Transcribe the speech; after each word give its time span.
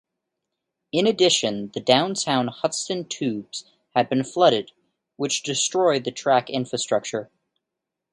In 0.91 1.05
addition, 1.05 1.69
the 1.75 1.79
downtown 1.79 2.47
Hudson 2.47 3.05
tubes 3.07 3.65
had 3.93 4.09
been 4.09 4.23
flooded, 4.23 4.71
which 5.15 5.43
destroyed 5.43 6.05
the 6.05 6.11
track 6.11 6.49
infrastructure. 6.49 7.29